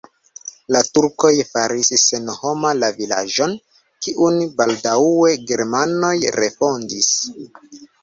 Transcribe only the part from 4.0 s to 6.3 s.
kiun baldaŭe germanoj